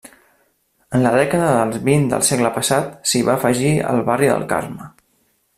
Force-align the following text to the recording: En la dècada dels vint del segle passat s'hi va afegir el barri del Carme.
En 0.99 1.03
la 1.07 1.11
dècada 1.15 1.51
dels 1.57 1.77
vint 1.91 2.09
del 2.13 2.25
segle 2.31 2.53
passat 2.57 2.91
s'hi 3.11 3.23
va 3.31 3.37
afegir 3.39 3.77
el 3.95 4.05
barri 4.13 4.35
del 4.35 4.51
Carme. 4.55 4.93